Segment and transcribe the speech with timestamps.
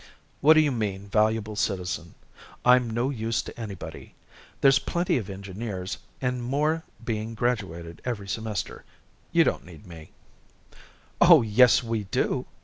[0.39, 2.15] "What do you mean, 'valuable citizen'?
[2.65, 4.15] I'm no use to anybody.
[4.61, 8.83] There's plenty of engineers, and more being graduated every semester.
[9.31, 10.09] You don't need me."
[11.21, 12.47] "Oh, yes, we do!"